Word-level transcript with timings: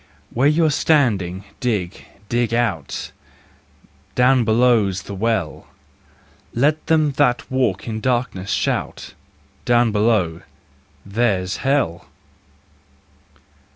Where 0.33 0.47
you're 0.47 0.71
standing, 0.71 1.43
dig, 1.59 2.05
dig 2.27 2.55
out: 2.55 3.11
Down 4.15 4.43
below's 4.43 5.03
the 5.03 5.13
Well: 5.13 5.67
Let 6.55 6.87
them 6.87 7.11
that 7.17 7.51
walk 7.51 7.87
in 7.87 7.99
darkness 8.01 8.49
shout:" 8.49 9.13
Down 9.65 9.91
below—there's 9.91 11.57
Hell! 11.57 12.07